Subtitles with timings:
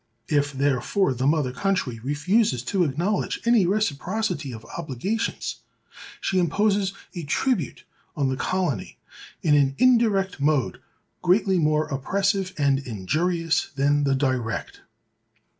[0.29, 5.57] If, therefore, the mother country refuses to acknowledge any reciprocity of obligations,
[6.19, 7.83] she imposes a tribute
[8.15, 8.97] on the colony
[9.43, 10.81] in an indirect mode,
[11.21, 14.81] greatly more oppressive and injurious than the direct.